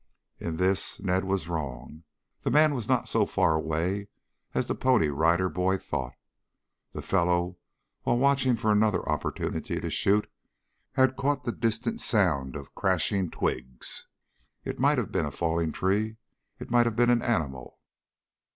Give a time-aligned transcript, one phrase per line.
[0.39, 2.05] In this Ned was wrong.
[2.41, 4.07] The "man" was not so far away
[4.55, 6.15] as the Pony Rider Boy thought.
[6.91, 7.59] The fellow,
[8.01, 10.27] while watching for another opportunity to shoot,
[10.93, 14.07] had caught the distant sound of crashing twigs.
[14.65, 16.17] It might have been a falling tree,
[16.57, 17.77] it might have been an animal.